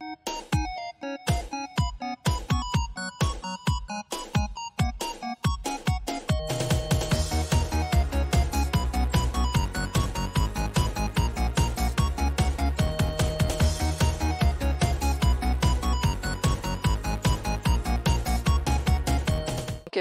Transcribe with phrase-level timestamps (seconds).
[0.00, 1.35] Música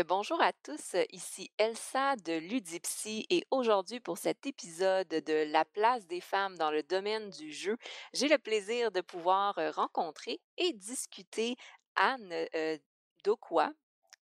[0.03, 6.05] bonjour à tous, ici Elsa de Ludipsy et aujourd'hui pour cet épisode de La place
[6.07, 7.77] des femmes dans le domaine du jeu,
[8.13, 11.55] j'ai le plaisir de pouvoir euh, rencontrer et discuter
[11.95, 12.77] Anne euh,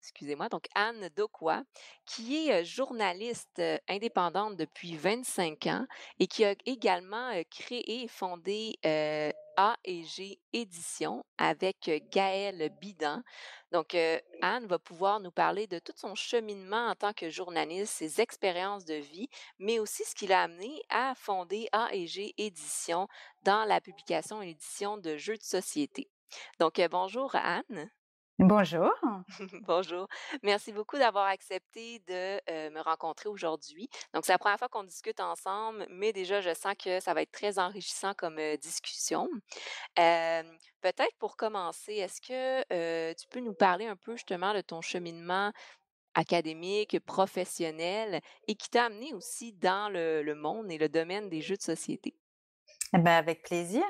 [0.01, 1.63] excusez-moi, donc Anne Dokwa,
[2.05, 5.85] qui est journaliste indépendante depuis 25 ans
[6.19, 13.21] et qui a également créé et fondé A et G Édition avec Gaëlle Bidan.
[13.71, 13.97] Donc,
[14.41, 18.85] Anne va pouvoir nous parler de tout son cheminement en tant que journaliste, ses expériences
[18.85, 23.07] de vie, mais aussi ce qui l'a amené à fonder A et G Édition
[23.43, 26.07] dans la publication et l'édition de jeux de société.
[26.59, 27.89] Donc, bonjour Anne.
[28.39, 28.91] Bonjour.
[29.67, 30.07] Bonjour.
[30.43, 33.89] Merci beaucoup d'avoir accepté de me rencontrer aujourd'hui.
[34.13, 37.23] Donc, c'est la première fois qu'on discute ensemble, mais déjà, je sens que ça va
[37.23, 39.27] être très enrichissant comme discussion.
[39.95, 45.51] Peut-être pour commencer, est-ce que tu peux nous parler un peu justement de ton cheminement
[46.15, 51.57] académique, professionnel et qui t'a amené aussi dans le monde et le domaine des jeux
[51.57, 52.15] de société?
[52.93, 53.83] Eh ben, avec plaisir.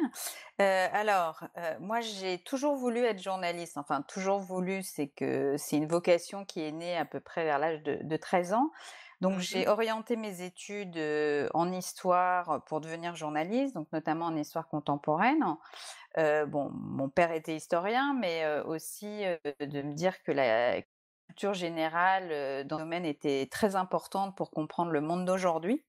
[0.60, 1.44] alors,
[1.80, 3.78] moi, j'ai toujours voulu être journaliste.
[3.78, 7.60] Enfin, toujours voulu, c'est que c'est une vocation qui est née à peu près vers
[7.60, 8.72] l'âge de, 13 ans.
[9.22, 11.00] Donc, j'ai orienté mes études
[11.54, 15.44] en histoire pour devenir journaliste, donc notamment en histoire contemporaine.
[16.16, 19.24] bon, mon père était historien, mais aussi
[19.60, 20.82] de me dire que la
[21.28, 25.84] culture générale dans le domaine était très importante pour comprendre le monde d'aujourd'hui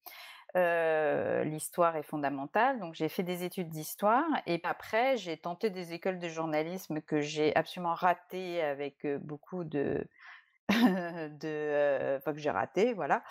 [0.54, 6.18] l'histoire est fondamentale, donc j'ai fait des études d'histoire et après j'ai tenté des écoles
[6.18, 10.06] de journalisme que j'ai absolument ratées avec beaucoup de,
[10.68, 13.22] de enfin que j'ai raté, voilà.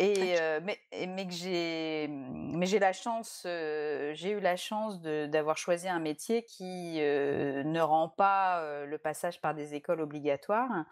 [0.00, 5.88] Et mais, mais que j'ai mais j'ai la chance j'ai eu la chance d'avoir choisi
[5.88, 10.84] un métier qui ne rend pas le passage par des écoles obligatoires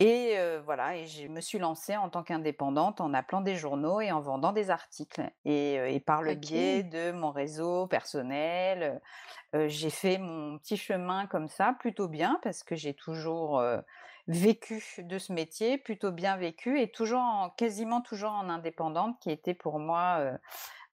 [0.00, 4.10] et voilà, et je me suis lancée en tant qu'indépendante en appelant des journaux et
[4.10, 5.22] en vendant des articles.
[5.44, 9.00] Et, par le biais de mon réseau personnel,
[9.52, 13.62] j'ai fait mon petit chemin comme ça, plutôt bien, parce que j'ai toujours
[14.26, 19.30] vécu de ce métier, plutôt bien vécu, et toujours en, quasiment toujours en indépendante, qui
[19.30, 20.38] était pour moi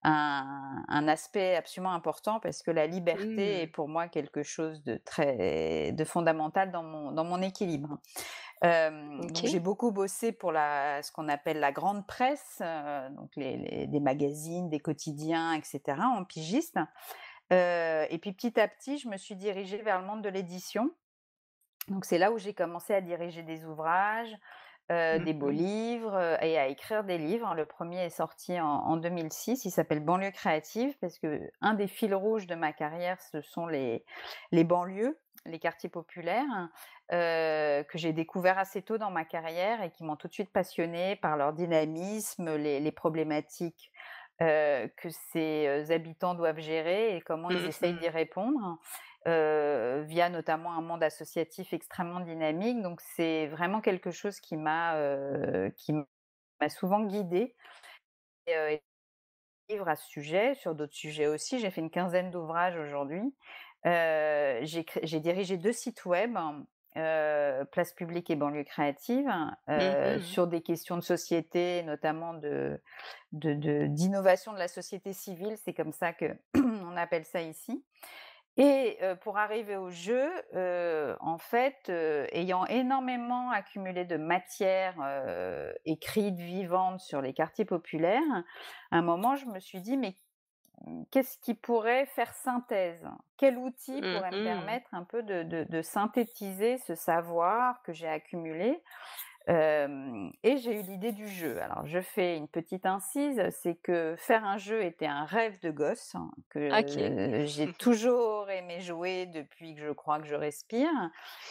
[0.03, 3.71] un, aspect absolument important parce que la liberté est mmh.
[3.71, 7.99] pour moi quelque chose de très de fondamental dans mon, dans mon équilibre.
[8.63, 12.61] J'ai beaucoup bossé pour la, ce qu'on appelle la grande presse,
[13.11, 16.77] donc les, des magazines, des quotidiens, etc., en pigiste.
[17.51, 20.91] et puis petit à petit, je me suis dirigée vers le monde de l'édition.
[21.87, 24.37] Donc c'est là où j'ai commencé à diriger des ouvrages,
[24.91, 27.53] Mmh des beaux livres et à écrire des livres.
[27.55, 32.13] Le premier est sorti en, 2006, il s'appelle Banlieue créative parce que un des fils
[32.13, 34.03] rouges de ma carrière, ce sont les,
[34.51, 36.69] les banlieues, les quartiers populaires
[37.09, 41.15] que j'ai découvert assez tôt dans ma carrière et qui m'ont tout de suite passionnée
[41.17, 43.91] par leur dynamisme, les, problématiques
[44.39, 48.79] que ces habitants doivent gérer et comment ils mmh essayent d'y répondre
[49.25, 52.81] via notamment un monde associatif extrêmement dynamique.
[52.81, 54.95] Donc c'est vraiment quelque chose qui m'a
[55.75, 57.55] qui m'a souvent guidée.
[58.47, 58.81] Et,
[59.71, 61.59] livre à ce sujet, sur d'autres sujets aussi.
[61.59, 63.33] J'ai fait une quinzaine d'ouvrages aujourd'hui.
[63.83, 66.37] J'ai dirigé deux sites web.
[66.93, 69.25] Place publique et banlieue créative,
[69.67, 72.81] mmh sur des questions de société, notamment de
[73.31, 76.25] d'innovation de, de, la société civile, c'est comme ça que
[76.55, 77.85] on appelle ça ici.
[78.57, 80.29] Et pour arriver au jeu,
[81.21, 81.89] en fait,
[82.33, 84.95] ayant énormément accumulé de matière
[85.85, 88.21] écrite, vivante sur les quartiers populaires,
[88.91, 90.15] à un moment, je me suis dit, mais
[91.11, 93.05] qu'est-ce qui pourrait faire synthèse?
[93.37, 98.81] Quel outil pourrait me mmh permettre un peu de synthétiser ce savoir que j'ai accumulé?
[99.47, 101.59] Et j'ai eu l'idée du jeu.
[101.61, 105.71] Alors, je fais une petite incise, c'est que faire un jeu était un rêve de
[105.71, 106.69] gosse, hein, que
[107.45, 110.89] j'ai toujours aimé jouer depuis que je crois que je respire.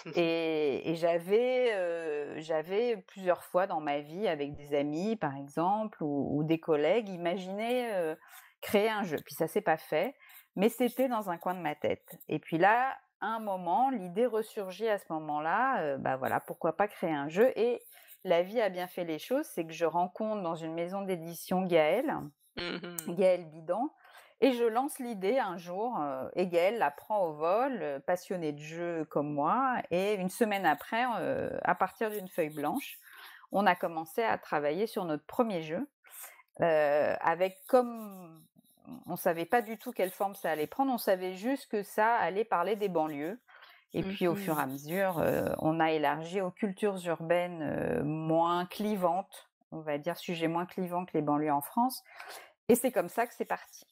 [0.17, 6.59] Et, j'avais, j'avais plusieurs fois dans ma vie, avec des amis par exemple, ou, des
[6.59, 8.15] collègues, imaginé
[8.61, 9.19] créer un jeu.
[9.25, 10.15] Puis ça s'est pas fait,
[10.57, 12.19] mais c'était dans un coin de ma tête.
[12.29, 17.13] Et puis là, un moment, l'idée ressurgit à ce moment-là, bah voilà, pourquoi pas créer
[17.13, 17.53] un jeu?
[17.59, 17.83] Et
[18.25, 21.63] la vie a bien fait les choses, c'est que je rencontre dans une maison d'édition
[21.63, 22.15] Gaël,
[22.57, 23.91] mmh Gaël Bidan,
[24.43, 28.59] Et je lance l'idée un jour, euh, Hegel la prend au vol, euh, passionné de
[28.59, 32.99] jeu comme moi, et une semaine après, euh, à partir d'une feuille blanche,
[33.53, 35.89] on a commencé à travailler sur notre premier jeu,
[36.59, 38.45] avec comme
[39.07, 41.83] on ne savait pas du tout quelle forme ça allait prendre, on savait juste que
[41.83, 43.41] ça allait parler des banlieues.
[43.93, 45.23] Et puis au fur et à Mmh mesure,
[45.59, 51.13] on a élargi aux cultures urbaines moins clivantes, on va dire sujet moins clivant que
[51.15, 52.05] les banlieues en France.
[52.69, 53.85] Et c'est comme ça que c'est parti.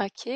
[0.00, 0.30] OK.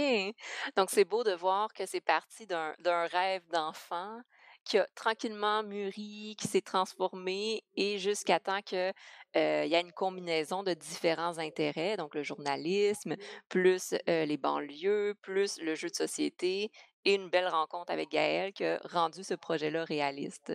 [0.76, 4.20] Donc c'est beau de voir que c'est parti d'un d'un rêve d'enfant
[4.64, 9.80] qui a tranquillement mûri, qui s'est transformé et jusqu'à temps que, heu, il y a
[9.80, 13.16] une combinaison de différents intérêts, donc le journalisme,
[13.48, 16.70] plus, les banlieues, plus le jeu de société
[17.04, 20.52] et une belle rencontre avec Gaël qui a rendu ce projet-là réaliste.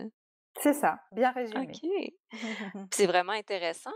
[0.59, 1.79] C'est ça, bien résumé.
[1.79, 2.13] OK.
[2.91, 3.91] C'est vraiment intéressant,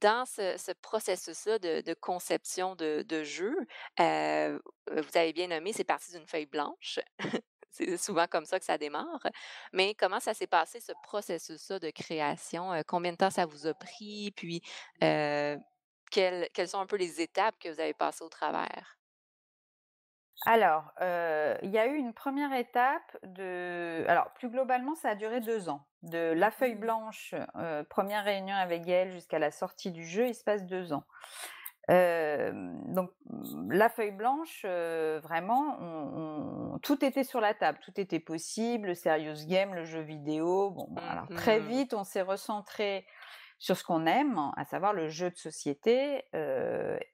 [0.00, 3.54] dans ce ce processus-là de de conception de de jeu,
[3.98, 6.98] vous avez bien nommé, c'est parti d'une feuille blanche.
[7.74, 9.20] C'est souvent comme ça que ça démarre.
[9.72, 12.72] Mais comment ça s'est passé ce processus-là de création?
[12.74, 14.32] Heu, combien de temps ça vous a pris?
[14.36, 14.62] Puis,
[15.02, 15.58] heu,
[16.10, 18.98] quelles quelles sont un peu les étapes que vous avez passées au travers?
[20.46, 25.14] Alors, heu, il y a eu une première étape de alors plus globalement, ça a
[25.14, 25.86] duré 2 ans.
[26.02, 30.34] De la feuille Mmh blanche, 1 réunion avec Gaël jusqu'à la sortie du jeu, il
[30.34, 31.04] se passe 2 ans.
[31.88, 38.20] Donc mmh, la feuille blanche, vraiment on on tout était sur la table, tout était
[38.20, 40.70] possible, le serious game, le jeu vidéo.
[40.70, 43.06] Bon, bon alors très Mmh vite, on s'est recentré
[43.58, 46.24] sur ce qu'on aime, à savoir le jeu de société,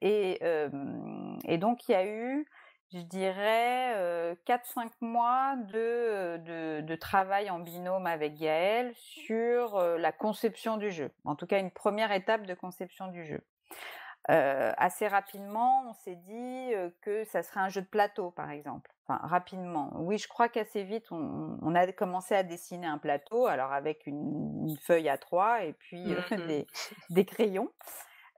[0.01, 2.45] et donc il y a eu,
[2.93, 10.11] je dirais, heu, 4-5 mois de, de de travail en binôme avec Gaël sur, la
[10.11, 11.11] conception du jeu.
[11.23, 13.41] En tout cas, une première étape de conception du jeu.
[14.27, 16.71] Assez rapidement, on s'est dit,
[17.01, 18.91] que ça serait un jeu de plateau, par exemple.
[19.07, 19.91] Enfin, rapidement.
[19.95, 24.05] Oui, je crois qu'assez vite, on on a commencé à dessiner un plateau, alors avec
[24.05, 26.67] une une feuille a trois et puis, Mmh des
[27.09, 27.69] des crayons.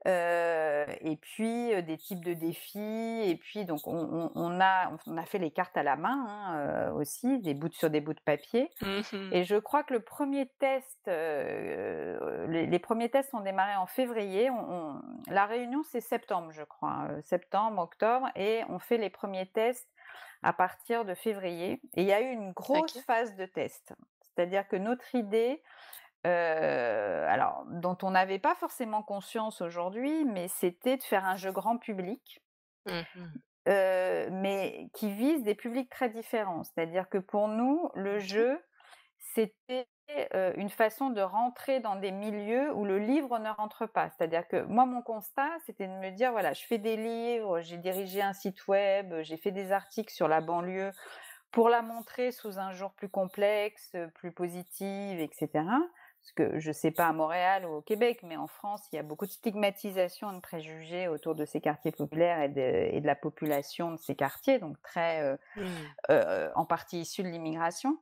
[0.06, 5.26] Et puis, des types de défis et puis donc on on on a on a
[5.26, 8.22] fait les cartes à la main, hein, aussi, des bouts de sur des bouts de
[8.22, 13.76] papier Mmh et je crois que le premier test, les les 1 tests ont démarré
[13.76, 14.50] en février.
[14.50, 19.48] On la réunion, c'est septembre, je crois, heu, septembre, octobre et on fait les premiers
[19.52, 19.90] tests
[20.44, 23.94] à partir de février et il y a eu une grosse phase de test.
[24.22, 25.62] C'est-à-dire que notre idée,
[26.26, 31.52] heu, alors dont on n'avait pas forcément conscience aujourd'hui, mais c'était de faire un jeu
[31.52, 32.42] grand public,
[32.86, 33.44] Mmh
[34.32, 36.64] mais qui vise des publics très différents.
[36.64, 38.20] C'est-à-dire que pour nous, le OK.
[38.20, 38.60] jeu,
[39.18, 39.88] c'était,
[40.58, 44.10] une façon de rentrer dans des milieux où le livre ne rentre pas.
[44.12, 47.78] C'est-à-dire que moi, mon constat, c'était de me dire: «Voilà, je fais des livres, j'ai
[47.78, 50.92] dirigé un site web, j'ai fait des articles sur la banlieue
[51.52, 55.80] pour la montrer sous un jour plus complexe, plus positive et cetera».
[56.24, 59.00] Parce que je sais pas à Montréal ou au Québec, mais en France, il y
[59.00, 63.02] a beaucoup de stigmatisation et de préjugés autour de ces quartiers populaires et de et
[63.02, 65.22] de la population de ces quartiers, donc très,
[65.56, 65.94] Mmh.
[66.10, 68.00] heu, en partie issus de l'immigration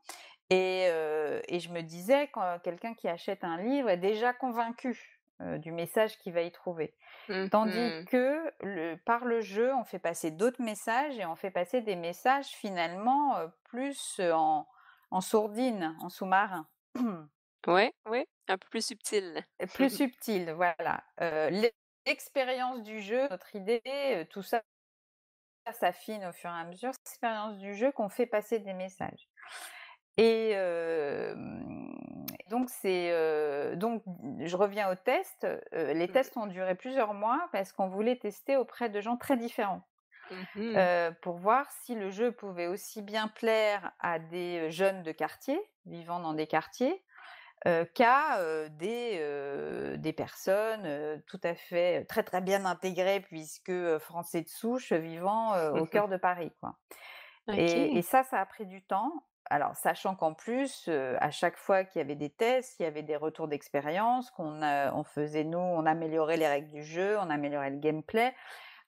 [0.49, 5.19] et heu et je me disais quand quelqu'un qui achète un livre est déjà convaincu,
[5.57, 6.95] du message qu'il va y trouver.
[7.51, 11.51] Tandis Mmh que le par le jeu, on fait passer d'autres messages et on fait
[11.51, 13.35] passer des messages finalement,
[13.65, 14.21] plus,
[15.11, 16.67] en sourdine, en sous-marin.
[17.67, 19.43] Ouais, ouais, un peu plus subtil.
[19.73, 21.03] Plus subtil, voilà.
[22.05, 24.61] L'expérience du jeu, notre idée, tout ça
[25.71, 26.91] s'affine au fur et à mesure.
[27.05, 29.27] L'expérience du jeu qu'on fait passer des messages.
[30.17, 30.53] Et
[32.49, 34.03] donc c'est, donc
[34.39, 36.11] je reviens aux tests, les Mmh.
[36.11, 39.83] tests ont duré plusieurs mois parce qu'on voulait tester auprès de gens très différents,
[40.55, 45.59] Mmh pour voir si le jeu pouvait aussi bien plaire à des, jeunes de quartier,
[45.85, 47.01] vivant dans des quartiers,
[47.67, 53.71] heu, qu'à, heu, des, heu, des personnes, tout à fait, très, très bien intégrées puisque,
[53.99, 56.77] français de souche, vivant, au cœur de Paris, quoi.
[57.53, 59.11] Et ça, ça a pris du temps.
[59.49, 63.03] Alors sachant qu'en plus, à chaque fois qu'il y avait des tests, il y avait
[63.03, 67.71] des retours d'expérience qu'on, on faisait nous, on améliorait les règles du jeu, on améliorait
[67.71, 68.33] le gameplay.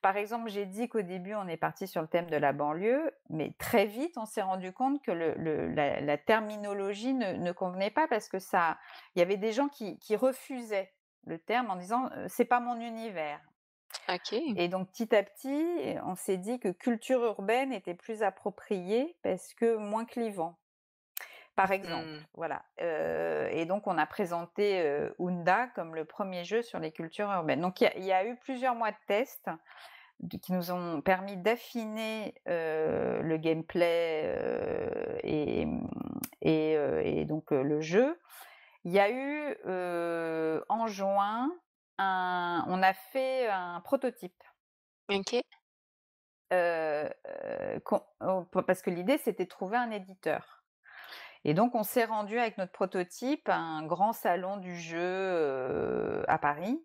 [0.04, 3.10] Par exemple, j'ai dit qu'au début, on est parti sur le thème de la banlieue,
[3.30, 7.52] mais très vite, on s'est rendu compte que le le la la terminologie ne ne
[7.52, 8.78] convenait pas parce que ça
[9.16, 10.92] il y avait des gens qui qui refusaient
[11.26, 13.40] le terme en disant, heu: «C'est pas mon univers».
[14.56, 19.54] Et donc petit à petit, on s'est dit que culture urbaine était plus approprié parce
[19.54, 20.58] que moins clivant.
[21.56, 21.72] Par Mmh.
[21.72, 26.80] exemple, voilà, heu et donc on a présenté, heu, Unda comme le premier jeu sur
[26.80, 27.60] les cultures urbaines.
[27.60, 29.50] Donc il y a il y a eu plusieurs mois de tests
[30.42, 34.34] qui nous ont permis d'affiner le gameplay
[35.22, 35.66] et,
[36.42, 38.18] et, donc le jeu.
[38.84, 39.56] Il y a eu
[40.68, 41.50] en juin,
[41.98, 44.42] un, on a fait un prototype.
[45.08, 45.42] OK.
[48.20, 50.63] Oh, parce que l'idée, c'était de trouver un éditeur.
[51.44, 56.38] Et donc, on s'est rendu avec notre prototype à un grand salon du jeu à
[56.38, 56.82] Paris.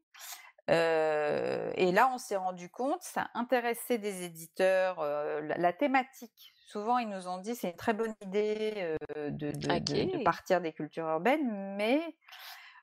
[0.67, 5.01] et là, on s'est rendu compte, ça intéressait des éditeurs,
[5.41, 6.53] la, thématique.
[6.67, 11.07] Souvent, ils nous ont dit c'est une très bonne idée de, de, partir des cultures
[11.07, 12.01] urbaines, mais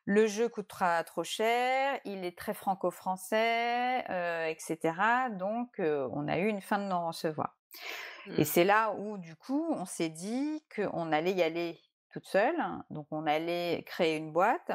[0.06, 4.04] le jeu coûtera trop cher, il est très franco-français,
[4.50, 4.94] etc.
[5.32, 7.54] Donc, on a eu une fin de non-recevoir.
[8.36, 8.44] Et mmh.
[8.44, 11.80] c'est là où, du coup, on s'est dit qu'on allait y aller
[12.12, 12.56] toute seule.
[12.90, 14.70] Donc, on allait créer une boîte.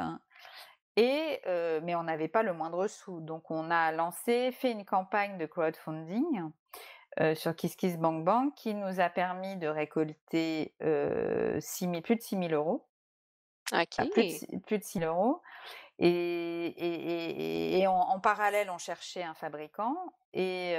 [0.96, 1.40] Et,
[1.82, 3.20] mais on n'avait pas le moindre sou.
[3.20, 6.50] Donc, on a lancé, fait une campagne de crowdfunding
[7.34, 12.86] sur KissKissBankBank qui nous a permis de récolter plus de 6 000 euros
[13.72, 15.40] plus, de, plus, de, 6 euros.
[15.98, 19.96] Et, et, en, parallèle, on cherchait un fabricant
[20.34, 20.72] et,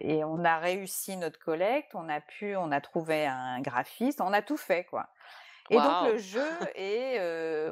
[0.00, 1.94] et, on a réussi notre collecte.
[1.94, 5.08] On a pu, on a trouvé un graphiste, on a tout fait quoi.
[5.70, 7.18] Et donc le jeu et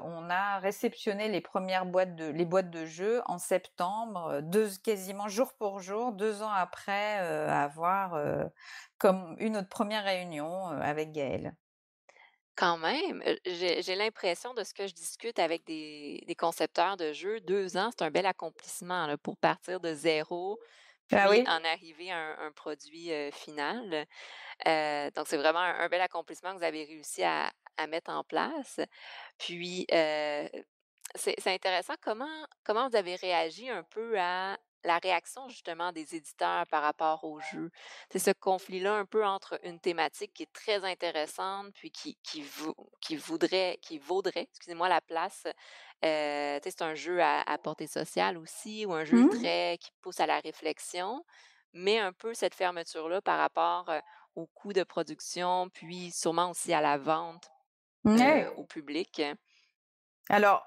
[0.03, 5.29] on a réceptionné les premières boîtes de les boîtes de jeux en septembre, deux, quasiment
[5.29, 8.21] jour pour jour, deux ans après avoir
[8.99, 11.55] comme une autre première réunion avec Gaël.
[12.57, 17.77] Quand même, j'ai l'impression de ce que je discute avec des, concepteurs de jeux, deux
[17.77, 20.59] ans, c'est un bel accomplissement pour partir de zéro,
[21.13, 24.07] ah puis en arriver à un, produit final.
[25.15, 27.51] donc, c'est vraiment un, bel accomplissement que vous avez réussi à,
[27.89, 28.81] mettre en place.
[29.39, 34.57] Puis, c'est intéressant comment, comment vous avez réagi un peu à
[34.87, 37.71] la réaction justement des éditeurs par rapport au jeu.
[38.11, 42.45] C'est ce conflit-là un peu entre une thématique qui est très intéressante, puis qui, qui,
[43.01, 45.45] qui voudrait, qui vaudrait, excusez-moi, la place.
[46.05, 49.31] Euh, c'est un jeu à, portée sociale aussi, ou un jeu mmh.
[49.31, 51.25] très qui pousse à la réflexion,
[51.73, 53.91] mais un peu cette fermeture-là par rapport
[54.35, 57.51] au coût de production, puis sûrement aussi à la vente
[58.57, 59.23] au public.
[60.29, 60.65] Alors,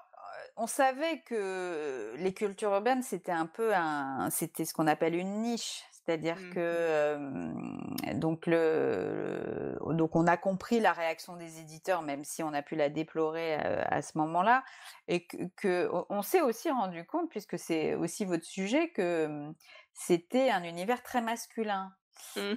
[0.60, 5.40] on savait que les cultures urbaines, c'était un peu un, c'était ce qu'on appelle une
[5.40, 5.84] niche.
[5.92, 12.42] C'est-à-dire mmh que donc le, donc on a compris la réaction des éditeurs, même si
[12.42, 14.64] on a pu la déplorer à, ce moment-là,
[15.08, 19.52] et que, on s'est aussi rendu compte, puisque c'est aussi votre sujet, que
[19.92, 21.92] c'était un univers très masculin.
[22.36, 22.54] Mmh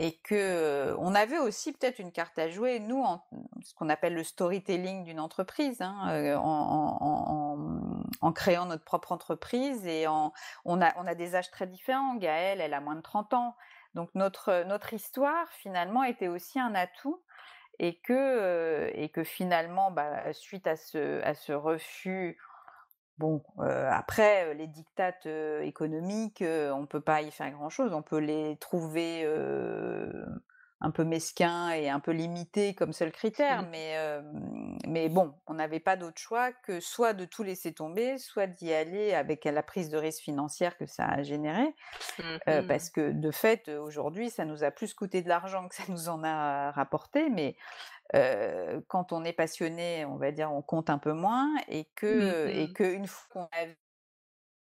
[0.00, 3.22] et que on avait aussi peut-être une carte à jouer, nous, en,
[3.62, 9.86] ce qu'on appelle le storytelling d'une entreprise, hein, en, créant notre propre entreprise.
[9.86, 10.32] Et on,
[10.64, 12.14] a, on a des âges très différents.
[12.14, 13.56] Gaëlle, elle a moins de 30 ans.
[13.94, 17.20] Donc notre, notre histoire, finalement, était aussi un atout.
[17.78, 22.38] Et que, et que finalement, bah, suite à ce, à ce refus,
[23.20, 25.26] Bon, après, les dictates
[25.62, 27.92] économiques, on ne peut pas y faire grand-chose.
[27.92, 29.26] On peut les trouver
[30.80, 33.94] un peu mesquins et un peu limités comme seul critère, mais,
[34.88, 38.72] mais bon, on n'avait pas d'autre choix que soit de tout laisser tomber, soit d'y
[38.72, 41.74] aller avec la prise de risque financière que ça a généré,
[42.18, 45.82] mmh parce que de fait, aujourd'hui, ça nous a plus coûté de l'argent que ça
[45.88, 47.54] nous en a rapporté, mais
[48.88, 52.48] quand on est passionné, on va dire, on compte un peu moins et que mmh
[52.50, 53.48] et que une fois qu'on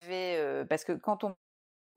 [0.04, 1.36] avait, parce que quand on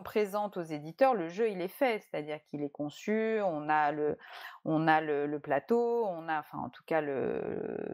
[0.02, 4.18] présente aux éditeurs, le jeu il est fait, c'est-à-dire qu'il est conçu, on a le,
[4.64, 7.84] on a le, plateau, on a, enfin en tout cas le,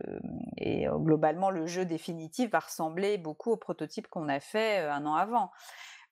[0.57, 5.15] et globalement le jeu définitif va ressembler beaucoup au prototype qu'on a fait un an
[5.15, 5.51] avant.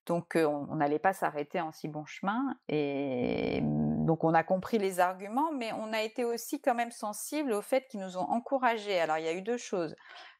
[0.08, 2.56] Donc on n'allait pas s'arrêter en si bon chemin.
[2.68, 6.90] Et mmh, donc on a compris les arguments, mais on a été aussi quand même
[6.90, 8.98] sensible au fait qu'ils nous ont encouragés.
[8.98, 9.94] Alors il y a eu deux choses.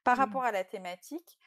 [0.05, 0.21] Par mmh.
[0.21, 1.39] rapport à la thématique,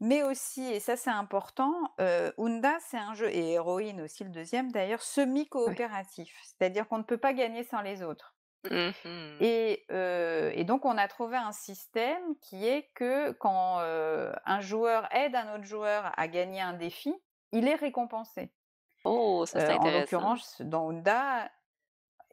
[0.00, 4.30] mais aussi, et ça c'est important, euh, Unda c'est un jeu, et Héroïne aussi le
[4.30, 6.36] deuxième d'ailleurs, semi-coopératif.
[6.42, 8.34] C'est-à-dire qu'on ne peut pas gagner sans les autres.
[8.68, 8.90] Mmh
[9.40, 15.36] et, et, donc on a trouvé un système qui est que quand un joueur aide
[15.36, 17.14] un autre joueur à gagner un défi,
[17.52, 18.50] il est récompensé.
[19.04, 19.88] Oh, ça c'est intéressant.
[19.88, 21.50] En l'occurrence, dans Honda,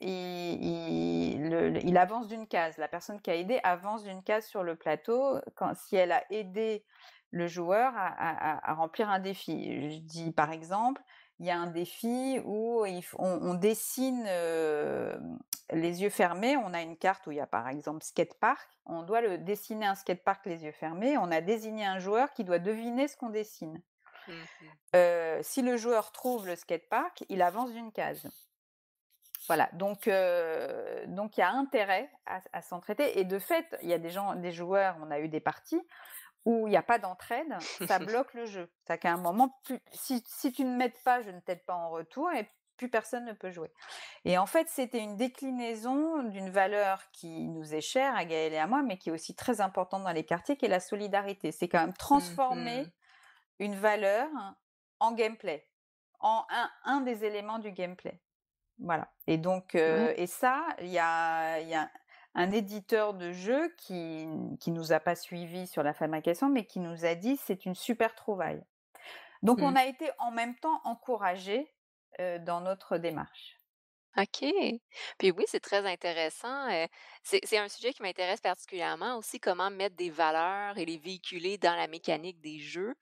[0.01, 2.77] il, avance d'une case.
[2.77, 6.23] La personne qui a aidé avance d'une case sur le plateau quand, si elle a
[6.31, 6.83] aidé
[7.31, 9.89] le joueur à, remplir un défi.
[9.91, 11.01] Je dis par exemple,
[11.39, 12.85] il y a un défi où
[13.19, 14.25] on, dessine
[15.71, 16.55] les yeux fermés.
[16.57, 18.69] On a une carte où il y a par exemple skatepark.
[18.85, 21.17] On doit le dessiner un skatepark les yeux fermés.
[21.17, 23.81] On a désigné un joueur qui doit deviner ce qu'on dessine.
[24.27, 28.25] Mmh si le joueur trouve le skatepark, il avance d'une case.
[29.47, 30.09] Voilà, donc
[31.07, 33.11] donc il y a intérêt à, à s'entraider.
[33.15, 35.81] Et de fait, il y a des gens, des joueurs, on a eu des parties
[36.45, 38.71] où il n'y a pas d'entraide, ça bloque le jeu.
[38.87, 39.59] C'est qu'à un moment,
[39.91, 43.25] si, si, tu ne m'aides pas, je ne t'aide pas en retour, et plus personne
[43.25, 43.71] ne peut jouer.
[44.25, 48.57] Et en fait, c'était une déclinaison d'une valeur qui nous est chère à Gaël et
[48.57, 51.51] à moi, mais qui est aussi très importante dans les quartiers, qui est la solidarité.
[51.51, 52.91] C'est quand même transformer mmh
[53.59, 54.29] une valeur
[54.99, 55.67] en gameplay,
[56.19, 58.19] en un, un des éléments du gameplay.
[58.79, 59.09] Voilà.
[59.27, 61.89] Et donc, et ça, il y a, y a
[62.33, 64.27] un éditeur de jeu qui
[64.59, 67.75] qui nous a pas suivi sur la fabrication, mais qui nous a dit c'est une
[67.75, 68.61] super trouvaille.
[69.43, 69.77] Donc, on mmh.
[69.77, 71.73] a été en même temps encouragés
[72.19, 73.55] dans notre démarche.
[74.17, 74.45] OK.
[75.17, 76.69] Puis oui, c'est très intéressant.
[77.23, 81.75] c'est un sujet qui m'intéresse particulièrement aussi, comment mettre des valeurs et les véhiculer dans
[81.75, 82.95] la mécanique des jeux.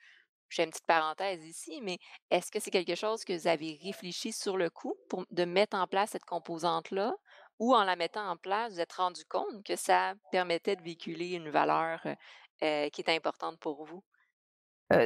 [0.49, 1.97] J'ai une petite parenthèse ici, mais
[2.29, 5.77] est-ce que c'est quelque chose que vous avez réfléchi sur le coup pour de mettre
[5.77, 7.13] en place cette composante-là?
[7.59, 11.33] Ou en la mettant en place, vous êtes rendu compte que ça permettait de véhiculer
[11.33, 12.01] une valeur
[12.59, 14.03] qui est importante pour vous?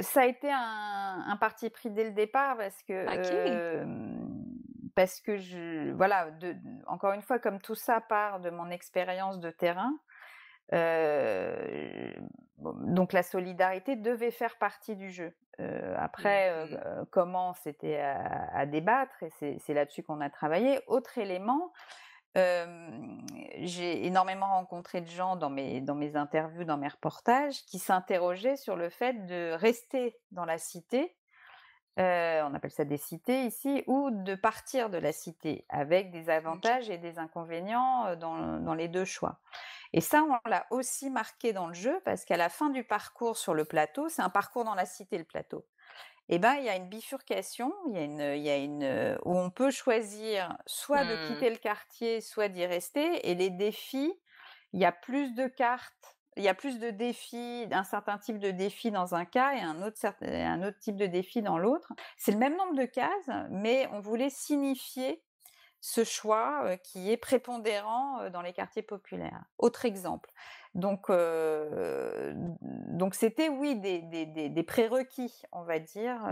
[0.01, 3.05] ça a été un, parti pris dès le départ parce que
[4.95, 6.29] parce que je voilà
[6.87, 9.93] encore une fois comme tout ça part de mon expérience de terrain
[12.61, 15.33] donc la solidarité devait faire partie du jeu.
[15.97, 20.79] après, mmh comment c'était à, débattre, et c'est là-dessus qu'on a travaillé.
[20.87, 21.71] Autre élément,
[22.35, 28.57] j'ai énormément rencontré de gens dans mes, dans mes interviews, dans mes reportages, qui s'interrogeaient
[28.57, 31.15] sur le fait de rester dans la cité,
[31.97, 36.89] on appelle ça des cités ici, ou de partir de la cité, avec des avantages
[36.89, 39.39] et des inconvénients dans, dans les deux choix.
[39.93, 43.37] Et ça, on l'a aussi marqué dans le jeu, parce qu'à la fin du parcours
[43.37, 45.65] sur le plateau, c'est un parcours dans la cité, le plateau
[46.29, 49.17] eh ben, il y a une bifurcation, il y a une, il y a une,
[49.23, 51.27] où on peut choisir soit de mmh.
[51.27, 53.29] quitter le quartier, soit d'y rester.
[53.29, 54.13] Et les défis,
[54.73, 58.39] il y a plus de cartes, il y a plus de défis, un certain type
[58.39, 61.93] de défi dans un cas et un autre, un autre type de défi dans l'autre.
[62.17, 65.23] C'est le même nombre de cases, mais on voulait signifier
[65.81, 69.43] ce choix qui est prépondérant dans les quartiers populaires.
[69.57, 70.31] Autre exemple.
[70.75, 71.09] Donc,
[72.61, 76.23] donc c'était oui des, des, des, prérequis, on va dire.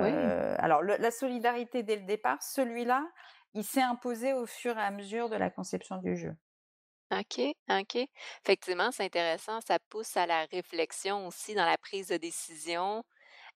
[0.60, 3.08] alors la solidarité dès le départ, celui-là,
[3.54, 6.36] il s'est imposé au fur et à mesure de la conception du jeu.
[7.12, 7.98] OK, OK.
[8.44, 9.62] Effectivement, c'est intéressant.
[9.62, 13.04] Ça pousse à la réflexion aussi dans la prise de décision.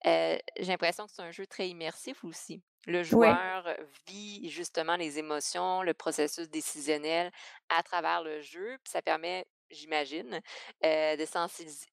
[0.06, 2.63] j'ai l'impression que c'est un jeu très immersif aussi.
[2.87, 3.67] Le joueur
[4.07, 7.31] vit justement les émotions, le processus décisionnel
[7.69, 10.41] à travers le jeu, puis ça permet, j'imagine,
[10.81, 11.25] de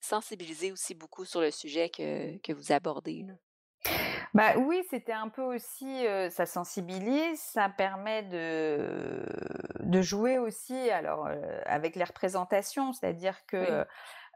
[0.01, 3.27] sensibiliser, aussi beaucoup sur le sujet que, que vous abordez.
[4.33, 9.25] Bah oui, c'était un peu aussi, ça sensibilise, ça permet de,
[9.81, 11.29] de jouer aussi, alors
[11.65, 13.85] avec les représentations, c'est-à-dire que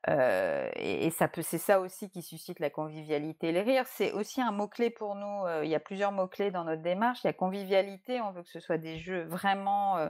[0.06, 3.86] et, ça peut, c'est ça aussi qui suscite la convivialité et les rires.
[3.86, 5.44] C'est aussi un mot-clé pour nous.
[5.62, 7.20] il y a plusieurs mots-clés dans notre démarche.
[7.24, 10.08] Il y a convivialité, on veut que ce soit des jeux vraiment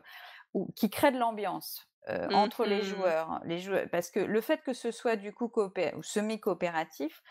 [0.76, 1.86] qui créent de l'ambiance.
[2.08, 2.84] Mmh, entre les mmh.
[2.84, 7.22] joueurs, les joueurs, parce que le fait que ce soit du coup ou semi-coopératif,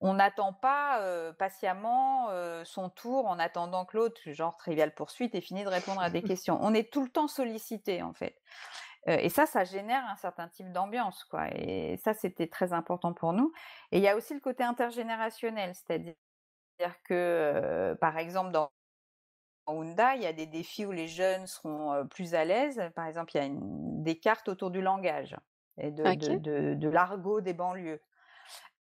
[0.00, 1.00] on n'attend pas
[1.38, 2.28] patiemment
[2.64, 6.22] son tour en attendant que l'autre, genre trivial poursuite, ait fini de répondre à des
[6.24, 6.58] questions.
[6.60, 8.36] On est tout le temps sollicité en fait
[9.06, 11.48] et ça, ça génère un certain type d'ambiance, quoi.
[11.54, 13.52] Et ça, c'était très important pour nous.
[13.92, 16.14] Et il y a aussi le côté intergénérationnel, c'est-à-dire
[17.04, 18.70] que, par exemple, dans
[19.66, 22.80] Honda, il y a des défis où les jeunes seront plus à l'aise.
[22.94, 25.36] Par exemple, il y a des cartes autour du langage
[25.78, 28.00] et de l'argot des banlieues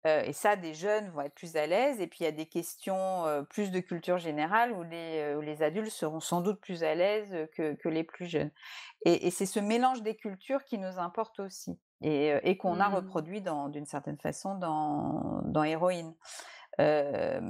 [0.04, 2.00] et ça, des jeunes vont être plus à l'aise.
[2.00, 5.90] Et puis, il y a des questions plus de culture générale où les, les adultes
[5.90, 8.50] seront sans doute plus à l'aise que, que, les plus jeunes.
[9.04, 12.94] Et, c'est ce mélange des cultures qui nous importe aussi et, et qu'on a mmh.
[12.94, 16.14] reproduit d'une certaine façon dans, dans Héroïne.
[16.78, 17.40] et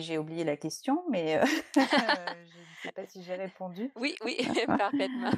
[0.00, 1.40] j'ai oublié la question, mais
[1.76, 3.92] je ne sais pas si j'ai répondu.
[3.96, 5.30] Oui, oui, parfaitement.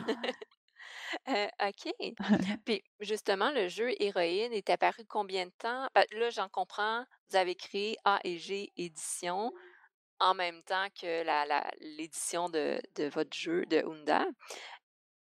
[1.29, 1.93] Euh, OK.
[2.65, 5.89] Puis justement, le jeu Héroïne est apparu combien de temps?
[5.95, 9.53] Ben, là, j'en comprends, vous avez créé A et G Édition
[10.21, 14.27] en même temps que la, l'édition de, de votre jeu de Honda.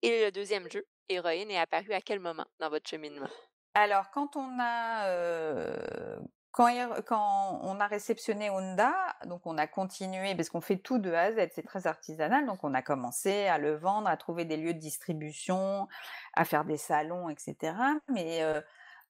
[0.03, 3.29] Et le deuxième jeu, Héroïne, est apparu à quel moment dans votre cheminement?
[3.74, 6.18] Alors, quand on a euh,
[6.52, 8.92] quand, on a réceptionné Honda,
[9.26, 12.46] donc on a continué, parce qu'on fait tout de A à Z, c'est très artisanal,
[12.46, 15.88] donc on a commencé à le vendre, à trouver des lieux de distribution,
[16.34, 17.74] à faire des salons, etc.
[18.12, 18.42] Mais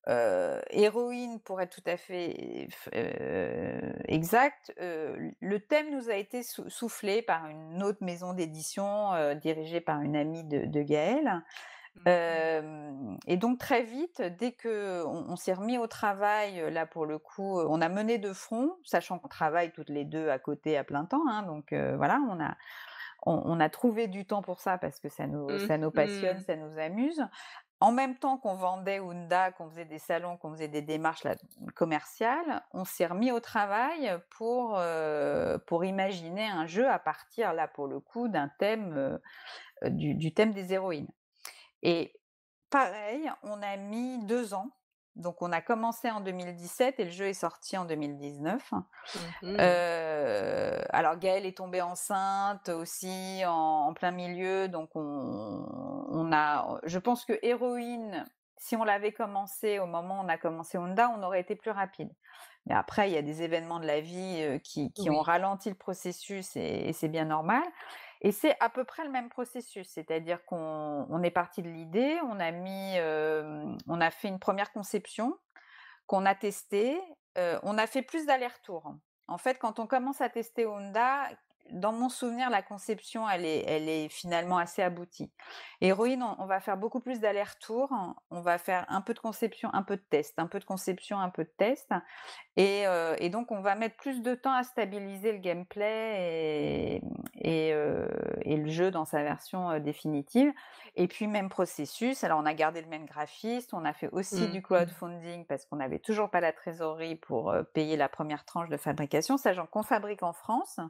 [0.09, 2.89] Heu, héroïne pour être tout à fait f
[4.09, 10.01] exact, le thème nous a été sou soufflé par une autre maison d'édition, dirigée par
[10.01, 11.43] une amie de de Gaëlle.
[11.97, 14.71] Mmh et donc très vite, dès qu'on
[15.29, 19.19] on s'est remis au travail, là pour le coup, on a mené de front, sachant
[19.19, 22.57] qu'on travaille toutes les 2 à côté à plein temps, hein, donc voilà, on a
[23.27, 25.91] on on a trouvé du temps pour ça parce que ça nous Mmh ça nous
[25.91, 26.41] passionne, mh.
[26.41, 27.23] ça nous amuse.
[27.81, 31.35] En même temps qu'on vendait Hounda, qu'on faisait des salons, qu'on faisait des démarches là
[31.75, 34.79] commerciales, on s'est remis au travail pour,
[35.67, 39.19] pour imaginer un jeu à partir, là pour le coup, d'un thème,
[39.87, 41.09] du thème des héroïnes
[41.83, 42.13] et
[42.71, 44.71] pareil, on a mis 2 ans.
[45.17, 48.73] Donc on a commencé en 2017 et le jeu est sorti en 2019.
[49.15, 49.61] Mmh mh.
[49.61, 53.53] Heu, alors Gaëlle est tombée enceinte aussi en
[53.89, 55.67] en plein milieu, donc on
[56.11, 58.25] on a je pense que Héroïne,
[58.59, 61.71] si on l'avait commencé au moment où on a commencé Hounda, on aurait été plus
[61.73, 62.11] rapide.
[62.67, 65.77] Mais après, il y a des événements de la vie, heu, qui ont ralenti le
[65.77, 67.63] processus et et c'est bien normal
[68.21, 69.89] et c'est à peu près le même processus.
[69.89, 72.97] C'est-à-dire qu'on on est parti de l'idée, on a mis,
[73.89, 75.37] on a fait une 1re conception
[76.07, 77.01] qu'on a testée,
[77.37, 78.95] on a fait plus d'allers-retours.
[79.29, 81.29] En fait, quand on commence à tester Hounda,
[81.71, 85.31] dans mon souvenir, la conception, elle est elle est finalement assez aboutie.
[85.81, 87.91] Héroïne, on on va faire beaucoup plus d'allers-retours,
[88.31, 91.19] on va faire un peu de conception, un peu de test, un peu de conception,
[91.21, 91.91] un peu de test.
[92.57, 92.85] Et
[93.19, 97.01] et donc on va mettre plus de temps à stabiliser le gameplay
[97.37, 97.71] et
[98.43, 100.53] et le jeu dans sa version, heu, définitive.
[100.97, 102.25] Et puis même processus.
[102.25, 104.53] Alors on a gardé le même graphiste, on a fait aussi Mmh.
[104.53, 108.77] du crowdfunding parce qu'on avait toujours pas la trésorerie pour, payer la 1re tranche de
[108.77, 110.81] fabrication, sachant qu'on fabrique en France,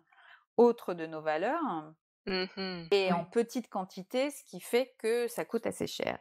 [0.57, 1.95] autre de nos valeurs
[2.27, 2.91] Mmh mh.
[2.93, 6.19] et en petite quantité, ce qui fait que ça coûte assez cher.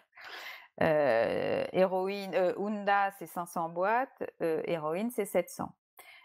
[0.82, 5.76] Heu, Héroïne heu, Hounda, c'est 500 boîtes, heu, Héroïne, c'est 700.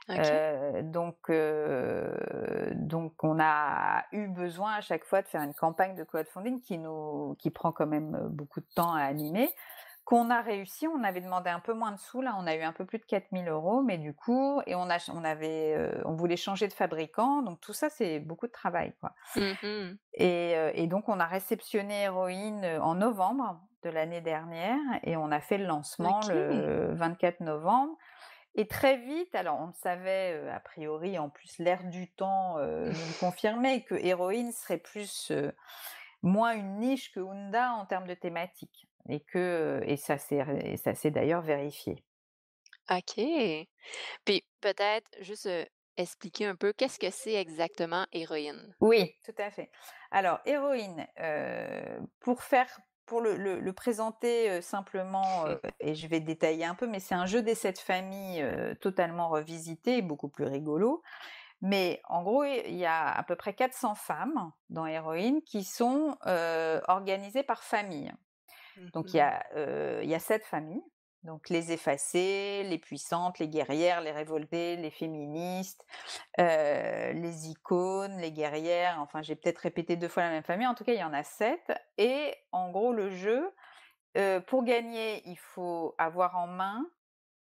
[0.08, 0.40] OK.
[0.40, 6.04] Heu, donc donc on a eu besoin à chaque fois de faire une campagne de
[6.04, 9.54] crowdfunding qui nous qui prend quand même beaucoup de temps à animer,
[10.04, 10.86] qu'on a réussi.
[10.88, 12.98] On avait demandé un peu moins de sous, là, on a eu un peu plus
[12.98, 16.14] de 4 000 €, mais du coup et on a ch on avait, heu, on
[16.14, 19.98] voulait changer de fabricant, donc tout ça, c'est beaucoup de travail, quoi Mmh mh.
[20.14, 25.40] et donc on a réceptionné Héroïne, heu, en novembre de l'année dernière et on a
[25.40, 26.26] fait le lancement OK.
[26.26, 27.96] le 24 novembre
[28.56, 33.14] et très vite, alors on le savait, a priori, en plus l'air du temps, nous
[33.20, 35.32] confirmait que Héroïne serait plus,
[36.22, 40.94] moins une niche que Hounda en termes de thématique et que et ça s'est ça
[40.94, 42.04] s'est d'ailleurs vérifié.
[42.90, 43.16] OK.
[44.24, 45.48] Puis peut-être juste,
[45.96, 48.74] expliquer un peu qu'est-ce que c'est exactement Héroïne?
[48.80, 49.70] Oui, tout à fait.
[50.10, 51.06] Alors Héroïne,
[52.20, 52.68] pour faire
[53.06, 55.44] pour le le le présenter, simplement,
[55.80, 58.44] et je vais détailler un peu, mais c'est un jeu des 7 familles,
[58.80, 61.02] totalement revisité beaucoup plus rigolo.
[61.60, 66.16] Mais en gros, il y a à peu près 400 femmes dans Héroïne qui sont,
[66.88, 68.12] organisées par famille.
[68.76, 69.22] Mmh Donc il y mh.
[69.22, 70.82] a, heu, il y a 7 familles,
[71.22, 75.84] donc les effacées, les puissantes, les guerrières, les révoltées, les féministes,
[76.38, 80.84] les icônes, les guerrières, enfin j'ai peut-être répété 2 fois la même famille, en tout
[80.84, 83.50] cas il y en a 7 et en gros le jeu,
[84.46, 86.86] pour gagner, il faut avoir en main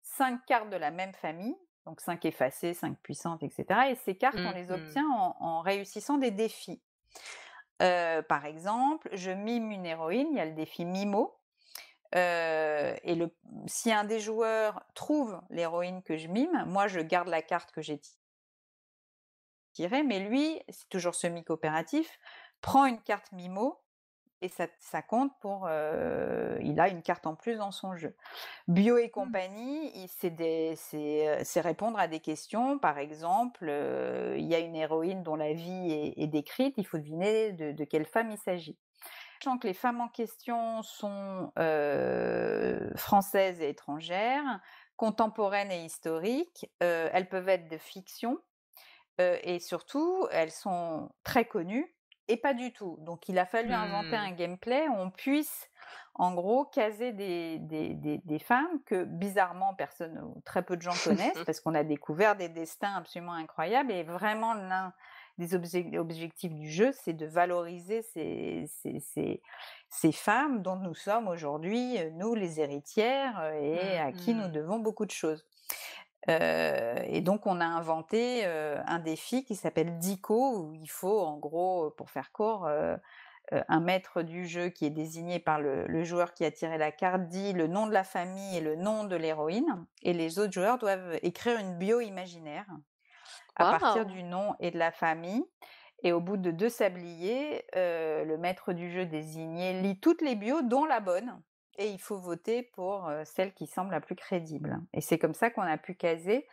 [0.02, 3.90] 5 cartes de la même famille, donc 5 effacées, 5 puissantes et cetera.
[3.90, 6.82] Et ces cartes, on Mmh les obtient en en réussissant des défis.
[7.80, 11.40] Par exemple, je mime une héroïne, il y a le défi Mimo,
[12.14, 13.36] et le
[13.68, 17.82] si un des joueurs trouve l'héroïne que je mime, moi je garde la carte que
[17.82, 18.18] j'ai ti
[19.74, 22.18] tirée, mais lui, c'est toujours semi-coopératif,
[22.62, 23.80] prend une carte Mimo
[24.42, 28.16] et ça ça compte pour, il a une carte en plus dans son jeu.
[28.68, 29.34] Bio et Mmh.
[29.34, 33.66] compagnie, c'est répondre à des questions, par exemple,
[34.38, 37.72] il y a une héroïne dont la vie est est décrite, il faut deviner de
[37.72, 38.78] de quelle femme il s'agit.
[39.42, 41.52] Sachant que les femmes en question sont,
[42.96, 44.62] françaises et étrangères,
[44.96, 48.40] contemporaines et historiques, elles peuvent être de fiction,
[49.20, 51.97] et surtout elles sont très connues
[52.28, 52.98] et pas du tout.
[53.02, 54.28] Donc il a fallu inventer Mmh.
[54.28, 55.70] un gameplay où on puisse,
[56.16, 60.82] en gros, caser des des des des femmes que bizarrement personne ou très peu de
[60.82, 64.94] gens connaissent parce qu'on a découvert des destins absolument incroyables et vraiment l'un
[65.38, 69.42] des obje objectifs du jeu, c'est de valoriser ces ces ces
[69.90, 74.34] ces femmes dont nous sommes aujourd'hui, heu, nous les héritières, heu et Mmh à qui
[74.36, 74.52] nous mh.
[74.52, 75.47] devons beaucoup de choses.
[76.30, 81.22] Heu et donc on a inventé, heu, un défi qui s'appelle Dico où il faut
[81.22, 82.98] en gros, pour faire court, heu
[83.52, 87.28] un maître du jeu qui est désigné par le, joueur qui a tiré la carte
[87.28, 90.78] dit le nom de la famille et le nom de l'héroïne, et les autres joueurs
[90.78, 92.66] doivent écrire une bio imaginaire
[93.56, 95.46] à partir du nom et de la famille.
[96.04, 100.62] Et au bout de deux sabliers, le maître du jeu désigné lit toutes les bios,
[100.62, 101.42] dont la bonne,
[101.78, 104.80] et il faut voter pour celle qui semble la plus crédible.
[104.94, 106.48] Et c'est comme ça qu'on a pu caser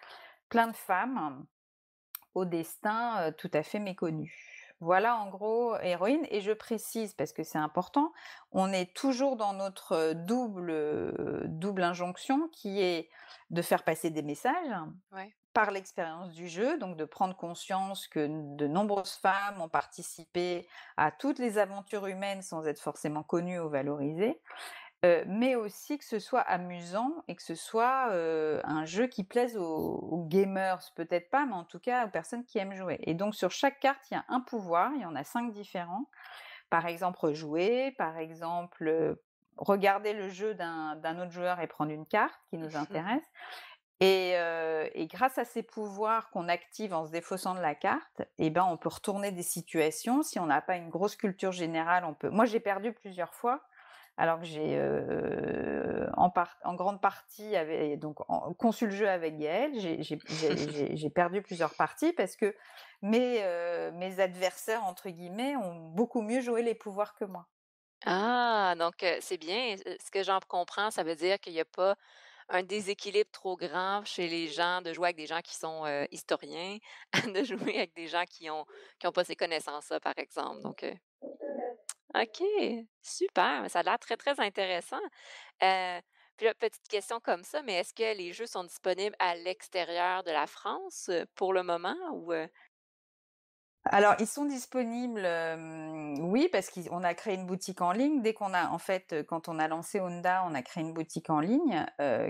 [0.48, 1.44] plein de femmes
[2.34, 4.34] au destin tout à fait méconnu.
[4.80, 6.26] Voilà en gros héroïne.
[6.30, 8.12] Et je précise, parce que c'est important,
[8.52, 13.08] on est toujours dans notre double, double injonction qui est
[13.50, 14.74] de faire passer des messages
[15.52, 21.12] par l'expérience du jeu, donc de prendre conscience que de nombreuses femmes ont participé à
[21.12, 24.40] toutes les aventures humaines sans être forcément connues ou valorisées
[25.26, 30.26] mais aussi que ce soit amusant et que ce soit un jeu qui plaise aux,
[30.28, 32.98] gamers, peut-être pas, mais en tout cas aux personnes qui aiment jouer.
[33.02, 35.52] Et donc sur chaque carte, il y a un pouvoir, il y en a cinq
[35.52, 36.08] différents.
[36.70, 39.18] Par exemple, jouer, par exemple,
[39.56, 43.24] regarder le jeu d'un autre joueur et prendre une carte qui nous intéresse.
[44.00, 48.64] Et, grâce à ces pouvoirs qu'on active en se défaussant de la carte, eh ben,
[48.64, 50.22] on peut retourner des situations.
[50.22, 52.30] Si on n'a pas une grosse culture générale, on peut.
[52.30, 53.62] Moi, j'ai perdu plusieurs fois
[54.16, 54.80] alors que j'ai
[56.16, 56.32] en,
[56.64, 58.18] en, grande partie avec, donc
[58.58, 62.54] conçu le jeu avec Gaël, j'ai perdu plusieurs parties parce que
[63.02, 63.42] mes,
[63.94, 67.46] mes adversaires entre guillemets ont beaucoup mieux joué les pouvoirs que moi.
[68.06, 69.76] Ah, donc c'est bien.
[69.78, 71.96] Ce que j'en comprends, ça veut dire qu'il n'y a pas
[72.50, 76.78] un déséquilibre trop grand chez les gens de jouer avec des gens qui sont historiens,
[77.34, 78.64] de jouer avec des gens qui n'ont
[78.98, 80.62] qui ont pas ces connaissances-là, par exemple.
[80.62, 80.84] Donc,
[82.14, 82.42] OK,
[83.02, 85.00] super, ça a l'air très, très intéressant.
[85.62, 86.00] Heu,
[86.36, 90.24] puis là, petite question comme ça, mais est-ce que les jeux sont disponibles à l'extérieur
[90.24, 92.32] de la France, pour le moment ou,
[93.86, 95.28] Alors, ils sont disponibles,
[96.22, 98.22] oui, parce qu'on a créé une boutique en ligne.
[98.22, 101.28] Dès qu'on a en fait, quand on a lancé Honda, on a créé une boutique
[101.28, 101.84] en ligne,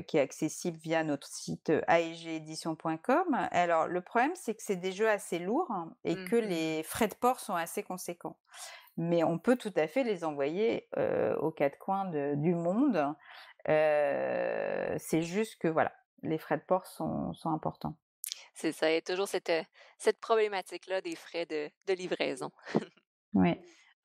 [0.09, 3.49] qui est accessible via notre site, aegedition.com.
[3.53, 7.07] Alors, le problème, c'est que c'est des jeux assez lourds et que mmh les frais
[7.07, 8.37] de port sont assez conséquents
[8.97, 10.89] mais on peut tout à fait les envoyer
[11.41, 13.15] aux quatre coins du monde.
[13.67, 17.97] c'est juste que voilà, les frais de port sont, importants.
[18.55, 19.53] C'est ça, il y a toujours cette,
[19.99, 22.51] cette problématique-là des frais de, livraison.
[23.35, 23.55] oui.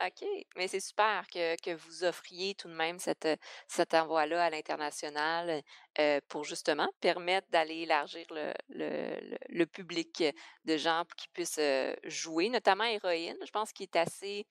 [0.02, 0.26] OK,
[0.56, 3.28] mais c'est super que, vous offriez tout de même cette,
[3.68, 5.62] cet envoi-là à l'international
[6.30, 8.54] pour justement permettre d'aller élargir le,
[9.50, 10.24] le, public
[10.64, 11.60] de gens qui puissent
[12.06, 13.38] jouer, notamment Héroïne.
[13.46, 14.48] Je pense qu'il est assez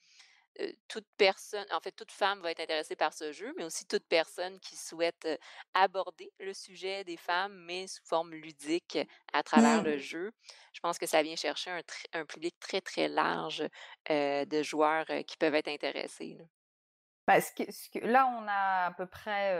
[0.89, 4.07] toute personne, en fait, toute femme va être intéressée par ce jeu, mais aussi toute
[4.09, 5.29] personne qui souhaite
[5.75, 8.99] aborder le sujet des femmes, mais sous forme ludique
[9.33, 10.01] à travers le mmh.
[10.01, 10.33] jeu.
[10.73, 11.71] Je pense que ça vient chercher
[12.13, 13.65] un, public très, très large
[14.09, 16.37] de joueurs qui peuvent être intéressés.
[16.39, 16.45] Là.
[17.29, 19.55] Que, là, on a à peu près,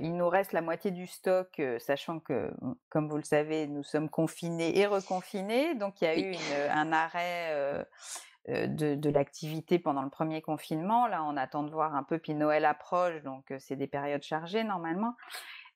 [0.00, 2.50] il nous reste la moitié du stock, sachant que,
[2.88, 5.74] comme vous le savez, nous sommes confinés et reconfinés.
[5.74, 6.34] Donc, il y a eu
[6.70, 7.84] un arrêt
[8.48, 11.06] de, l'activité pendant le premier confinement.
[11.06, 14.64] Là, on attend de voir un peu, puis Noël approche, donc c'est des périodes chargées
[14.64, 15.16] normalement.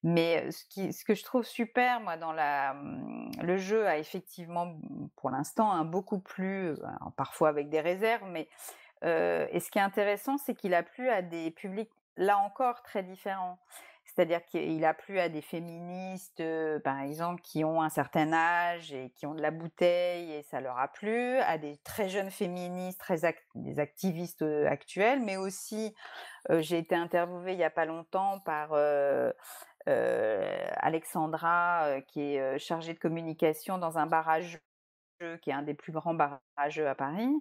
[0.02, 3.98] Mais ce, qui, ce que je trouve super, moi, dans la, mmh, le jeu a
[3.98, 4.78] effectivement,
[5.16, 6.76] pour l'instant, un beaucoup plus,
[7.16, 8.48] parfois avec des réserves, mais
[9.02, 13.02] et ce qui est intéressant, c'est qu'il a plu à des publics, là encore, très
[13.02, 13.58] différents.
[14.14, 16.42] C'est-à-dire qu'il a plu à des féministes,
[16.82, 20.60] par exemple, qui ont un certain âge et qui ont de la bouteille et ça
[20.60, 23.18] leur a plu, à des très jeunes féministes, très
[23.54, 25.94] des activistes actuels, mais aussi,
[26.50, 28.74] j'ai été interviewée il n'y a pas longtemps par
[29.86, 34.60] Alexandra, qui est chargée de communication dans un barrage
[35.42, 37.32] qui est un des plus grands barrages à Paris.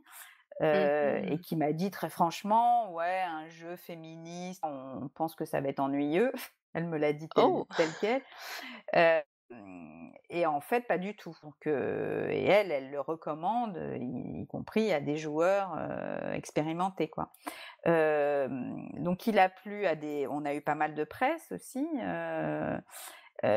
[0.62, 5.62] Mmh et qui m'a dit très franchement, ouais, un jeu féministe, on pense que ça
[5.62, 6.34] va être ennuyeux.
[6.74, 7.68] Elle me l'a dit tel, oh!
[8.00, 8.22] quel.
[10.30, 11.36] et en fait, pas du tout.
[11.44, 15.78] Donc, et elle, elle le recommande, y, compris à des joueurs
[16.34, 17.32] expérimentés, quoi.
[17.86, 20.28] donc, il a plu à des.
[20.30, 21.88] On a eu pas mal de presse aussi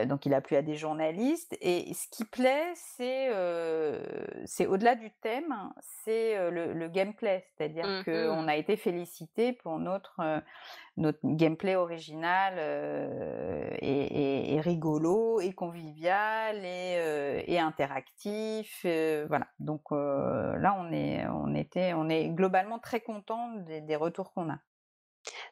[0.07, 1.57] donc il a plu à des journalistes.
[1.61, 3.31] Et ce qui plaît, c'est
[4.45, 5.55] c'est au-delà du thème,
[6.05, 7.45] c'est le, gameplay.
[7.57, 10.21] C'est-à-dire mmh qu'on a été félicité pour notre,
[10.97, 12.59] notre gameplay original
[13.81, 18.81] et, rigolo et convivial et, et interactif.
[18.85, 19.47] voilà.
[19.59, 24.59] Donc là, on est, on, était, on est globalement très content des retours qu'on a.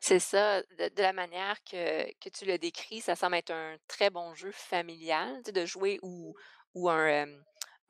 [0.01, 4.11] C'est ça, de, la manière que, que tu le décris, ça semble être un très
[4.11, 6.35] bon jeu familial, de jouer ou,
[6.75, 7.27] ou un,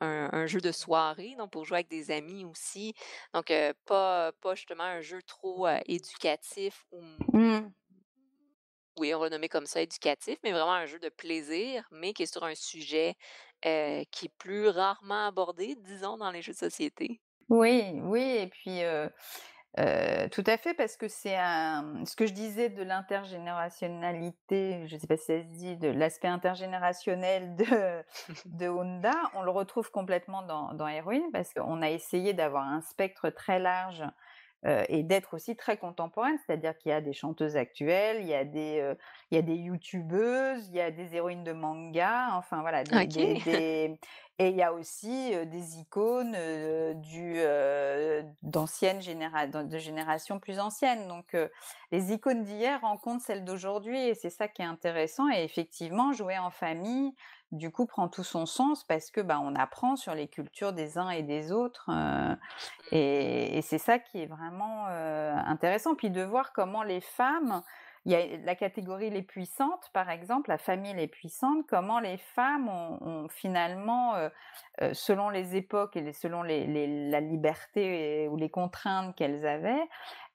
[0.01, 2.93] un un jeu de soirée, donc pour jouer avec des amis aussi.
[3.33, 3.53] Donc,
[3.85, 7.01] pas pas justement un jeu trop, éducatif ou
[7.33, 7.71] mmh
[8.97, 12.23] oui, on va nommer comme ça éducatif, mais vraiment un jeu de plaisir, mais qui
[12.23, 13.15] est sur un sujet,
[13.63, 17.21] qui est plus rarement abordé, disons, dans les jeux de société.
[17.49, 18.81] Oui, oui et puis,
[19.75, 24.97] tout à fait parce que c'est un mmh, ce que je disais de l'intergénérationnalité, je
[24.97, 28.03] sais pas si ça se dit, de l'aspect intergénérationnel de
[28.45, 32.81] de Honda, on le retrouve complètement dans dans Héroïne parce qu'on a essayé d'avoir un
[32.81, 34.03] spectre très large,
[34.89, 36.37] et d'être aussi très contemporaine.
[36.45, 38.93] C'est-à-dire qu'il y a des chanteuses actuelles, il y a des,
[39.31, 43.07] il y a des youtubeuses, il y a des héroïnes de manga, enfin voilà, des
[43.07, 43.43] des OK.
[43.43, 43.99] des
[44.41, 46.35] et il y a aussi, des icônes,
[47.01, 51.07] du, heu, d'anciennes généra de générations plus anciennes.
[51.07, 51.37] Donc,
[51.91, 56.39] les icônes d'hier rencontrent celles d'aujourd'hui et c'est ça qui est intéressant et effectivement, jouer
[56.39, 57.13] en famille,
[57.51, 60.97] du coup, prend tout son sens parce que, bah, on apprend sur les cultures des
[60.97, 62.37] uns et des autres, Mmh
[62.91, 65.95] et et c'est ça qui est vraiment, intéressant.
[65.95, 67.61] Puis de voir comment les femmes
[68.05, 72.17] il y a la catégorie les puissantes, par exemple, la famille les puissantes, comment les
[72.17, 74.31] femmes ont finalement, heu
[74.81, 79.87] heu, selon les époques et selon la liberté ou les contraintes qu'elles avaient,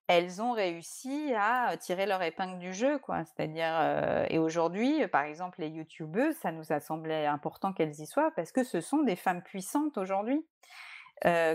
[0.08, 3.24] elles ont réussi à tirer leur épingle du jeu, quoi.
[3.24, 8.32] C'est-à-dire, et aujourd'hui, par exemple, les youtubeuses, ça nous a semblé important qu'elles y soient
[8.36, 10.46] parce que ce sont des femmes puissantes aujourd'hui.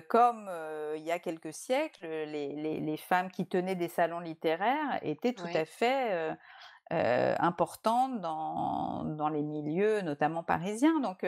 [0.10, 0.50] Comme,
[0.95, 5.34] il y a quelques siècles, les les les femmes qui tenaient des salons littéraires étaient
[5.34, 5.54] tout Oui.
[5.54, 6.36] à fait,
[6.91, 11.00] importantes dans dans les milieux, notamment parisiens.
[11.02, 11.26] Donc,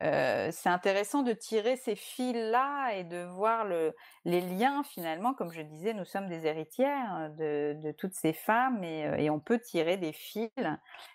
[0.00, 5.62] c'est intéressant de tirer ces fils-là et de voir le les liens finalement, comme je
[5.62, 10.12] disais, nous sommes des héritières de de toutes ces femmes et on peut tirer des
[10.12, 10.50] fils,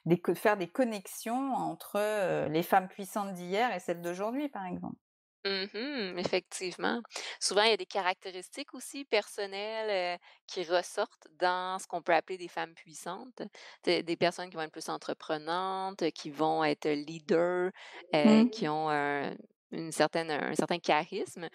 [0.06, 4.98] des faire des connexions entre, les femmes puissantes d'hier et celles d'aujourd'hui, par exemple.
[5.46, 7.02] Mmh mh, effectivement.
[7.42, 12.38] Souvent, il y a des caractéristiques aussi personnelles, qui ressortent dans ce qu'on peut appeler
[12.38, 13.42] des femmes puissantes.
[13.84, 17.72] Des des personnes qui vont être plus entreprenantes, qui vont être leaders,
[18.24, 18.50] Mmh.
[18.52, 19.36] qui ont un
[19.72, 21.50] une certaine un certain charisme.